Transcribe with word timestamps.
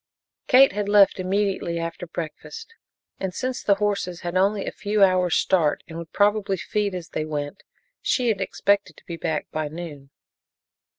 Kate 0.47 0.71
had 0.71 0.89
left 0.89 1.19
immediately 1.19 1.77
after 1.77 2.07
breakfast, 2.07 2.73
and 3.19 3.35
since 3.35 3.61
the 3.61 3.75
horses 3.75 4.21
had 4.21 4.35
only 4.35 4.65
a 4.65 4.71
few 4.71 5.03
hours' 5.03 5.35
start 5.35 5.83
and 5.87 5.95
would 5.99 6.11
probably 6.11 6.57
feed 6.57 6.95
as 6.95 7.09
they 7.09 7.23
went, 7.23 7.61
she 8.01 8.29
had 8.29 8.41
expected 8.41 8.97
to 8.97 9.05
be 9.05 9.15
back 9.15 9.45
by 9.51 9.67
noon. 9.67 10.09